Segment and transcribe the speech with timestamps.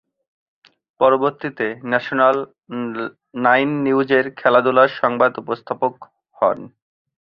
[0.99, 2.37] পরবর্তীতে national
[3.45, 5.93] nine নিউজের খেলাধুলা সংবাদ উপস্থাপক
[6.37, 6.59] হন।